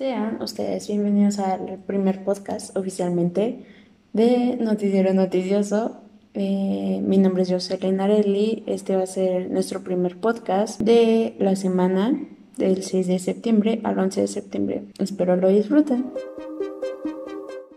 Sean 0.00 0.40
ustedes 0.40 0.88
bienvenidos 0.88 1.38
al 1.38 1.78
primer 1.86 2.24
podcast 2.24 2.74
oficialmente 2.74 3.66
de 4.14 4.56
Noticiero 4.56 5.12
Noticioso. 5.12 5.98
Eh, 6.32 7.02
mi 7.04 7.18
nombre 7.18 7.42
es 7.42 7.50
Jocelyn 7.50 8.00
Arelli. 8.00 8.64
Este 8.66 8.96
va 8.96 9.02
a 9.02 9.06
ser 9.06 9.50
nuestro 9.50 9.84
primer 9.84 10.16
podcast 10.16 10.80
de 10.80 11.36
la 11.38 11.54
semana 11.54 12.18
del 12.56 12.82
6 12.82 13.08
de 13.08 13.18
septiembre 13.18 13.82
al 13.84 13.98
11 13.98 14.22
de 14.22 14.26
septiembre. 14.26 14.84
Espero 14.98 15.36
lo 15.36 15.48
disfruten. 15.48 16.06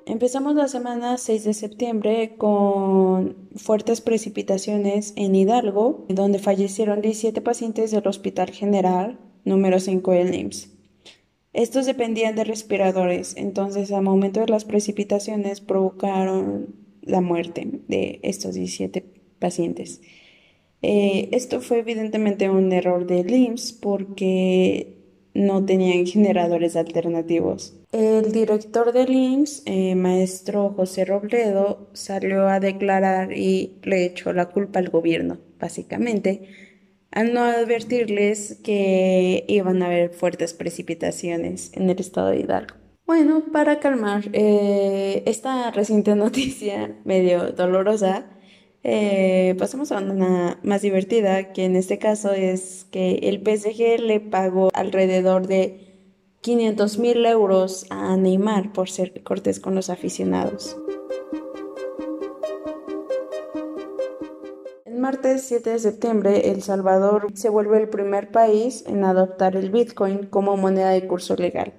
Empezamos 0.06 0.56
la 0.56 0.70
semana 0.70 1.18
6 1.18 1.44
de 1.44 1.54
septiembre 1.54 2.36
con 2.38 3.36
fuertes 3.58 4.00
precipitaciones 4.00 5.12
en 5.18 5.36
Hidalgo, 5.36 6.06
donde 6.08 6.40
fallecieron 6.40 7.02
17 7.02 7.42
pacientes 7.42 7.92
del 7.92 8.08
Hospital 8.08 8.50
General 8.52 9.20
número 9.44 9.82
5 9.82 10.12
del 10.12 10.34
IMSS. 10.34 10.83
Estos 11.54 11.86
dependían 11.86 12.36
de 12.36 12.44
respiradores, 12.44 13.36
entonces 13.38 13.92
al 13.92 14.02
momento 14.02 14.40
de 14.40 14.48
las 14.48 14.66
precipitaciones 14.66 15.62
provocaron 15.62 16.76
la 17.02 17.22
muerte 17.22 17.68
de 17.88 18.20
estos 18.24 18.56
17 18.56 19.06
pacientes. 19.40 20.02
Eh, 20.82 21.30
esto 21.32 21.62
fue 21.62 21.80
evidentemente 21.80 22.50
un 22.50 22.72
error 22.72 23.06
de 23.06 23.24
LIMS 23.24 23.72
porque 23.72 24.98
no 25.34 25.66
tenían 25.66 26.06
generadores 26.06 26.76
alternativos. 26.76 27.76
El 27.92 28.32
director 28.32 28.92
del 28.92 29.14
IMSS, 29.14 29.64
eh, 29.66 29.96
maestro 29.96 30.74
José 30.76 31.06
Robledo, 31.06 31.90
salió 31.94 32.48
a 32.48 32.60
declarar 32.60 33.32
y 33.32 33.78
le 33.84 34.06
echó 34.06 34.34
la 34.34 34.50
culpa 34.50 34.80
al 34.80 34.90
gobierno, 34.90 35.38
básicamente, 35.60 36.42
al 37.14 37.34
no 37.34 37.42
advertirles 37.42 38.60
que 38.64 39.46
iban 39.48 39.82
a 39.82 39.86
haber 39.86 40.10
fuertes 40.10 40.54
precipitaciones 40.54 41.72
en 41.74 41.90
el 41.90 42.00
estado 42.00 42.30
de 42.30 42.40
Hidalgo. 42.40 42.76
Bueno, 43.06 43.44
para 43.52 43.80
calmar 43.80 44.30
eh, 44.34 45.24
esta 45.26 45.72
reciente 45.72 46.16
noticia 46.16 46.96
medio 47.06 47.52
dolorosa, 47.52 48.26
eh, 48.84 49.56
pasamos 49.60 49.92
a 49.92 50.00
una 50.00 50.60
más 50.64 50.82
divertida, 50.82 51.54
que 51.54 51.66
en 51.66 51.76
este 51.76 52.00
caso 52.00 52.34
es 52.34 52.86
que 52.92 53.16
el 53.24 53.38
PSG 53.40 54.02
le 54.02 54.20
pagó 54.20 54.70
alrededor 54.74 55.48
de 55.48 55.94
500 56.42 56.98
mil 57.00 57.26
euros 57.26 57.86
a 57.90 58.18
Neymar 58.18 58.74
por 58.74 58.90
ser 58.90 59.24
cortés 59.24 59.62
con 59.62 59.76
los 59.76 59.90
aficionados. 59.90 60.78
Martes 65.04 65.44
7 65.50 65.70
de 65.70 65.80
septiembre, 65.80 66.50
El 66.52 66.62
Salvador 66.62 67.28
se 67.34 67.50
vuelve 67.50 67.78
el 67.78 67.90
primer 67.90 68.32
país 68.32 68.86
en 68.88 69.04
adoptar 69.04 69.58
el 69.58 69.70
Bitcoin 69.70 70.28
como 70.28 70.56
moneda 70.56 70.92
de 70.92 71.06
curso 71.06 71.36
legal. 71.36 71.74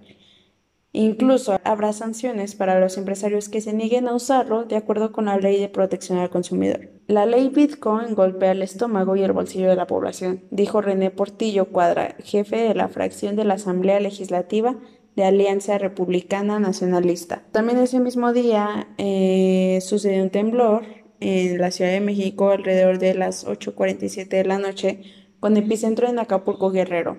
Incluso 0.93 1.59
habrá 1.65 1.95
sanciones 1.95 2.55
para 2.55 2.79
los 2.79 2.99
empresarios 2.99 3.49
que 3.49 3.63
se 3.63 3.73
nieguen 3.73 4.09
a 4.09 4.15
usarlo 4.15 4.67
de 4.67 4.77
acuerdo 4.77 5.11
con 5.11 5.25
la 5.25 5.39
ley 5.39 5.59
de 5.59 5.71
protección 5.71 6.19
al 6.19 6.29
consumidor. 6.29 6.91
La 7.07 7.25
ley 7.25 7.49
Bitcoin 7.49 8.15
golpea 8.15 8.53
el 8.53 8.61
estómago 8.61 9.17
y 9.17 9.23
el 9.23 9.33
bolsillo 9.33 9.71
de 9.71 9.77
la 9.77 9.87
población, 9.87 10.43
dijo 10.51 10.83
René 10.83 11.11
Portillo 11.11 11.71
Cuadra, 11.73 12.17
jefe 12.23 12.57
de 12.57 12.75
la 12.75 12.89
fracción 12.89 13.37
de 13.37 13.47
la 13.47 13.55
Asamblea 13.55 14.01
Legislativa 14.01 14.77
de 15.17 15.25
Alianza 15.25 15.79
Republicana 15.79 16.61
Nacionalista. 16.61 17.43
También 17.53 17.79
ese 17.79 18.01
mismo 18.01 18.35
día 18.35 18.89
eh, 18.99 19.79
sucedió 19.81 20.23
un 20.23 20.31
temblor 20.31 21.04
en 21.25 21.59
la 21.59 21.71
Ciudad 21.71 21.91
de 21.91 22.01
México 22.01 22.51
alrededor 22.51 22.99
de 22.99 23.15
las 23.15 23.47
8.47 23.47 24.29
de 24.29 24.45
la 24.45 24.59
noche, 24.59 25.01
con 25.41 25.57
epicentro 25.57 26.07
en 26.09 26.19
Acapulco 26.19 26.71
Guerrero. 26.71 27.19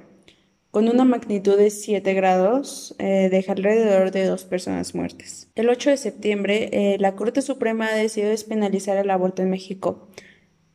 Con 0.70 0.90
una 0.90 1.06
magnitud 1.06 1.58
de 1.58 1.72
7 1.72 2.14
grados, 2.14 2.96
eh, 3.00 3.30
deja 3.32 3.54
alrededor 3.54 4.12
de 4.12 4.26
dos 4.26 4.44
personas 4.44 4.94
muertas. 4.94 5.50
El 5.56 5.70
8 5.70 5.90
de 5.90 5.98
septiembre, 5.98 6.70
eh, 6.72 6.98
la 7.00 7.16
Corte 7.16 7.42
Suprema 7.42 7.88
ha 7.88 7.96
decidido 7.96 8.30
despenalizar 8.30 8.98
el 8.98 9.10
aborto 9.10 9.42
en 9.42 9.50
México, 9.50 10.10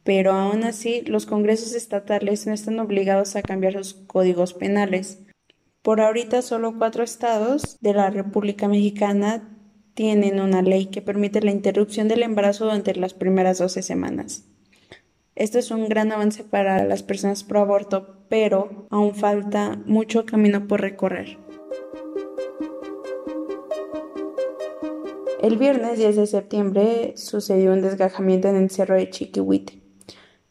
pero 0.03 0.33
aún 0.33 0.65
así 0.65 1.03
los 1.03 1.27
congresos 1.27 1.75
estatales 1.75 2.47
no 2.47 2.53
están 2.53 2.81
obligados 2.81 3.37
a 3.37 3.43
cambiar 3.43 3.75
sus 3.75 3.94
códigos 3.94 4.54
penales. 4.54 5.21
Por 5.83 6.00
ahorita 6.00 6.43
solo 6.43 6.77
cuatro 6.78 7.04
estados 7.04 7.78
de 7.81 7.94
la 7.94 8.10
República 8.10 8.66
Mexicana 8.66 9.59
tienen 9.95 10.41
una 10.41 10.62
ley 10.62 10.87
que 10.87 11.03
permite 11.03 11.41
la 11.43 11.51
interrupción 11.51 12.09
del 12.09 12.23
embarazo 12.23 12.65
durante 12.65 12.95
las 12.95 13.15
primeras 13.15 13.59
12 13.59 13.83
semanas. 13.83 14.45
Esto 15.34 15.59
es 15.59 15.71
un 15.71 15.89
gran 15.89 16.12
avance 16.12 16.45
para 16.45 16.84
las 16.84 17.03
personas 17.03 17.45
pro 17.45 17.61
aborto, 17.61 18.19
pero 18.28 18.87
aún 18.91 19.15
falta 19.15 19.81
mucho 19.87 20.27
camino 20.27 20.69
por 20.69 20.81
recorrer. 20.81 21.39
El 25.43 25.56
viernes 25.56 25.97
10 25.99 26.17
de 26.17 26.27
septiembre 26.27 27.15
sucedió 27.17 27.72
un 27.72 27.81
desgajamiento 27.81 28.49
en 28.49 28.57
el 28.57 28.71
cerro 28.71 28.97
de 28.97 29.09
Chiquihuite. 29.09 29.81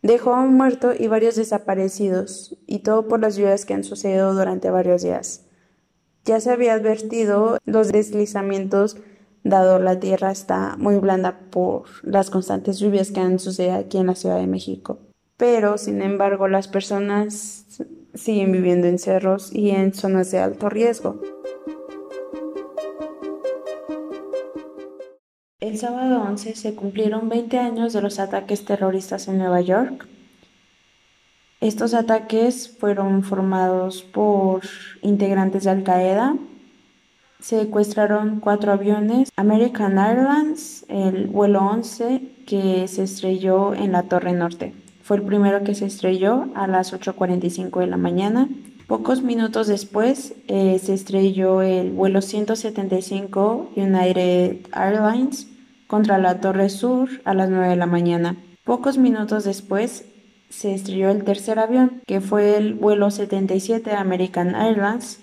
Dejó 0.01 0.33
a 0.33 0.41
un 0.41 0.55
muerto 0.55 0.93
y 0.97 1.07
varios 1.07 1.35
desaparecidos, 1.35 2.57
y 2.65 2.79
todo 2.79 3.07
por 3.07 3.19
las 3.19 3.35
lluvias 3.35 3.65
que 3.65 3.75
han 3.75 3.83
sucedido 3.83 4.33
durante 4.33 4.71
varios 4.71 5.03
días. 5.03 5.45
Ya 6.25 6.39
se 6.39 6.49
había 6.49 6.73
advertido 6.73 7.59
los 7.65 7.91
deslizamientos 7.91 8.97
dado 9.43 9.79
la 9.79 9.99
tierra 9.99 10.31
está 10.31 10.75
muy 10.77 10.97
blanda 10.97 11.39
por 11.49 11.83
las 12.03 12.29
constantes 12.29 12.79
lluvias 12.79 13.11
que 13.11 13.19
han 13.19 13.39
sucedido 13.39 13.75
aquí 13.75 13.97
en 13.97 14.07
la 14.07 14.15
Ciudad 14.15 14.37
de 14.37 14.47
México. 14.47 14.99
Pero, 15.37 15.77
sin 15.77 16.01
embargo, 16.01 16.47
las 16.47 16.67
personas 16.67 17.65
siguen 18.13 18.51
viviendo 18.51 18.87
en 18.87 18.99
cerros 18.99 19.53
y 19.53 19.69
en 19.69 19.93
zonas 19.93 20.31
de 20.31 20.39
alto 20.39 20.69
riesgo. 20.69 21.21
El 25.59 25.77
sábado 25.77 26.21
11 26.23 26.55
se 26.55 26.75
cumplieron 26.75 27.29
20 27.29 27.57
años 27.59 27.93
de 27.93 28.01
los 28.01 28.19
ataques 28.19 28.65
terroristas 28.65 29.27
en 29.27 29.37
Nueva 29.37 29.61
York. 29.61 30.07
Estos 31.61 31.93
ataques 31.93 32.75
fueron 32.79 33.23
formados 33.23 34.03
por 34.03 34.61
integrantes 35.01 35.65
de 35.65 35.69
Al 35.69 35.83
Qaeda 35.83 36.35
secuestraron 37.39 38.39
cuatro 38.39 38.71
aviones, 38.71 39.31
American 39.35 39.97
Airlines, 39.97 40.85
el 40.89 41.27
vuelo 41.27 41.61
11 41.61 42.21
que 42.45 42.87
se 42.87 43.03
estrelló 43.03 43.73
en 43.73 43.93
la 43.93 44.03
Torre 44.03 44.33
Norte. 44.33 44.73
Fue 45.01 45.17
el 45.17 45.23
primero 45.23 45.63
que 45.63 45.73
se 45.73 45.85
estrelló 45.85 46.49
a 46.53 46.67
las 46.67 46.93
8.45 46.93 47.79
de 47.79 47.87
la 47.87 47.97
mañana. 47.97 48.47
Pocos 48.87 49.23
minutos 49.23 49.67
después 49.67 50.33
eh, 50.47 50.79
se 50.79 50.93
estrelló 50.93 51.61
el 51.61 51.91
vuelo 51.91 52.21
175 52.21 53.71
United 53.75 54.57
Airlines 54.73 55.47
contra 55.87 56.17
la 56.17 56.41
Torre 56.41 56.69
Sur 56.69 57.09
a 57.23 57.33
las 57.33 57.49
9 57.49 57.69
de 57.69 57.75
la 57.75 57.85
mañana. 57.85 58.35
Pocos 58.63 58.97
minutos 58.97 59.45
después 59.45 60.05
se 60.49 60.73
estrelló 60.73 61.09
el 61.09 61.23
tercer 61.23 61.59
avión, 61.59 62.01
que 62.05 62.21
fue 62.21 62.57
el 62.57 62.73
vuelo 62.73 63.09
77 63.09 63.93
American 63.93 64.55
Airlines 64.55 65.19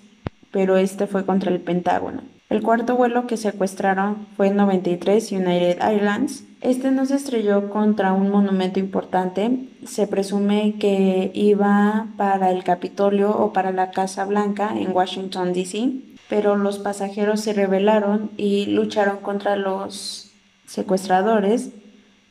pero 0.57 0.79
este 0.79 1.07
fue 1.07 1.27
contra 1.27 1.53
el 1.53 1.61
Pentágono. 1.61 2.23
El 2.49 2.63
cuarto 2.63 2.97
vuelo 2.97 3.27
que 3.27 3.37
secuestraron 3.37 4.27
fue 4.39 4.49
el 4.49 4.57
93 4.57 5.33
United 5.33 5.83
Airlines. 5.83 6.45
Este 6.63 6.91
no 6.91 7.05
se 7.05 7.17
estrelló 7.17 7.69
contra 7.69 8.15
un 8.15 8.31
monumento 8.31 8.81
importante. 8.81 9.69
Se 9.85 10.07
presume 10.07 10.77
que 10.81 11.31
iba 11.35 12.07
para 12.17 12.51
el 12.53 12.65
Capitolio 12.65 13.37
o 13.37 13.53
para 13.53 13.71
la 13.71 13.91
Casa 13.91 14.25
Blanca 14.25 14.73
en 14.75 14.97
Washington, 14.97 15.53
D.C., 15.53 15.91
pero 16.31 16.57
los 16.57 16.79
pasajeros 16.79 17.43
se 17.43 17.53
rebelaron 17.53 18.31
y 18.39 18.65
lucharon 18.65 19.19
contra 19.19 19.57
los 19.57 20.33
secuestradores, 20.65 21.69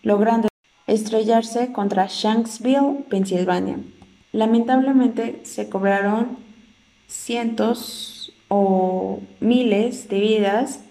logrando 0.01 0.47
estrellarse 0.87 1.71
contra 1.71 2.07
Shanksville, 2.09 3.05
Pensilvania. 3.07 3.77
Lamentablemente 4.31 5.41
se 5.43 5.69
cobraron 5.69 6.43
cientos 7.15 8.33
o 8.49 9.19
miles 9.39 10.09
de 10.09 10.19
vidas 10.19 10.81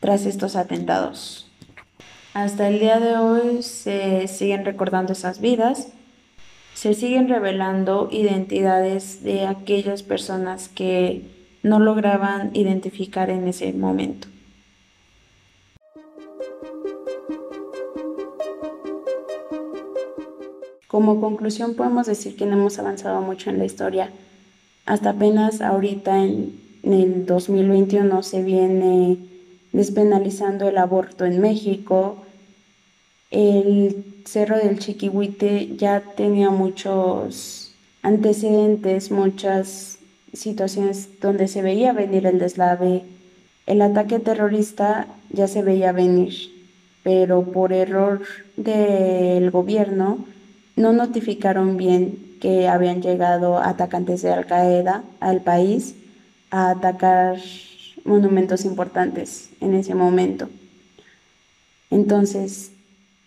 tras 0.00 0.26
estos 0.26 0.56
atentados. 0.56 1.50
Hasta 2.34 2.68
el 2.68 2.80
día 2.80 2.98
de 2.98 3.16
hoy 3.16 3.62
se 3.62 4.28
siguen 4.28 4.64
recordando 4.64 5.12
esas 5.12 5.40
vidas, 5.40 5.88
se 6.74 6.94
siguen 6.94 7.28
revelando 7.28 8.08
identidades 8.10 9.22
de 9.22 9.46
aquellas 9.46 10.02
personas 10.02 10.68
que 10.68 11.22
no 11.62 11.78
lograban 11.78 12.50
identificar 12.54 13.30
en 13.30 13.48
ese 13.48 13.72
momento. 13.72 14.28
Como 20.88 21.20
conclusión 21.20 21.74
podemos 21.74 22.06
decir 22.06 22.36
que 22.36 22.46
no 22.46 22.54
hemos 22.54 22.78
avanzado 22.78 23.20
mucho 23.20 23.50
en 23.50 23.58
la 23.58 23.64
historia 23.64 24.10
hasta 24.86 25.10
apenas 25.10 25.60
ahorita 25.60 26.24
en, 26.24 26.64
el 26.84 27.26
2021 27.26 28.22
se 28.22 28.44
viene 28.44 29.18
despenalizando 29.72 30.68
el 30.68 30.78
aborto 30.78 31.24
en 31.24 31.40
México. 31.40 32.18
El 33.32 34.04
Cerro 34.24 34.56
del 34.56 34.78
Chiquihuite 34.78 35.76
ya 35.76 36.00
tenía 36.16 36.50
muchos 36.50 37.74
antecedentes, 38.02 39.10
muchas 39.10 39.98
situaciones 40.32 41.20
donde 41.20 41.48
se 41.48 41.62
veía 41.62 41.92
venir 41.92 42.24
el 42.24 42.38
deslave. 42.38 43.02
El 43.66 43.82
ataque 43.82 44.20
terrorista 44.20 45.08
ya 45.30 45.48
se 45.48 45.62
veía 45.62 45.90
venir, 45.90 46.34
pero 47.02 47.42
por 47.42 47.72
error 47.72 48.22
del 48.56 49.50
gobierno 49.50 50.24
no 50.76 50.92
notificaron 50.92 51.76
bien 51.76 52.25
que 52.40 52.68
habían 52.68 53.02
llegado 53.02 53.58
atacantes 53.58 54.22
de 54.22 54.32
Al 54.32 54.46
Qaeda 54.46 55.02
al 55.20 55.40
país 55.40 55.94
a 56.50 56.70
atacar 56.70 57.38
monumentos 58.04 58.64
importantes 58.64 59.50
en 59.60 59.74
ese 59.74 59.94
momento. 59.94 60.48
Entonces, 61.90 62.72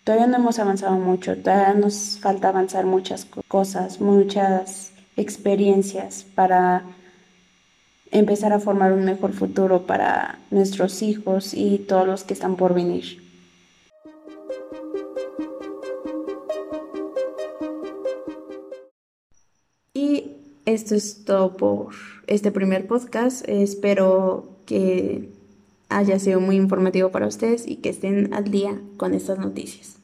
todavía 0.04 0.26
no 0.26 0.36
hemos 0.36 0.58
avanzado 0.58 0.96
mucho, 0.96 1.36
todavía 1.36 1.74
nos 1.74 2.18
falta 2.20 2.48
avanzar 2.48 2.86
muchas 2.86 3.26
cosas, 3.48 4.00
muchas 4.00 4.92
experiencias 5.16 6.24
para 6.34 6.82
empezar 8.10 8.52
a 8.52 8.60
formar 8.60 8.92
un 8.92 9.04
mejor 9.04 9.32
futuro 9.32 9.86
para 9.86 10.38
nuestros 10.50 11.02
hijos 11.02 11.54
y 11.54 11.78
todos 11.78 12.06
los 12.06 12.24
que 12.24 12.34
están 12.34 12.56
por 12.56 12.74
venir. 12.74 13.29
Esto 20.72 20.94
es 20.94 21.24
todo 21.24 21.56
por 21.56 21.88
este 22.26 22.52
primer 22.52 22.86
podcast. 22.86 23.46
Espero 23.48 24.48
que 24.66 25.30
haya 25.88 26.18
sido 26.18 26.40
muy 26.40 26.56
informativo 26.56 27.10
para 27.10 27.26
ustedes 27.26 27.66
y 27.66 27.76
que 27.76 27.88
estén 27.90 28.32
al 28.32 28.50
día 28.50 28.80
con 28.96 29.12
estas 29.14 29.38
noticias. 29.38 29.96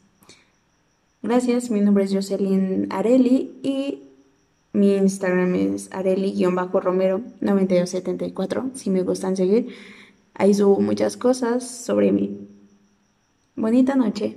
Gracias, 1.22 1.70
mi 1.70 1.80
nombre 1.80 2.04
es 2.04 2.12
Jocelyn 2.12 2.88
Areli 2.90 3.54
y 3.62 4.02
mi 4.72 4.94
Instagram 4.94 5.54
es 5.54 5.90
areli-romero9274, 5.90 8.74
si 8.74 8.90
me 8.90 9.02
gustan 9.02 9.36
seguir. 9.36 9.69
Ahí 10.34 10.52
subo 10.52 10.80
muchas 10.80 11.16
cosas 11.16 11.66
sobre 11.66 12.12
mí. 12.12 12.46
Bonita 13.56 13.94
noche. 13.94 14.36